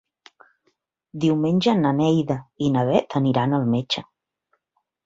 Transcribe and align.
Diumenge 1.25 1.75
na 1.83 1.93
Neida 1.99 2.39
i 2.69 2.73
na 2.79 2.87
Bet 2.91 3.17
aniran 3.23 3.57
al 3.61 3.71
metge. 3.77 4.07